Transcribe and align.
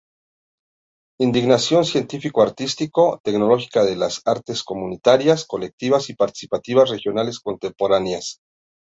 Indagación 1.19 1.85
científico-artístico-tecnológica 1.85 3.83
de 3.85 3.95
las 3.95 4.23
Artes 4.25 4.63
Comunitarias, 4.63 5.45
Colectivas 5.45 6.09
y 6.09 6.15
Participativas 6.15 6.89
Regionales 6.89 7.39
Contemporáneas. 7.39 8.39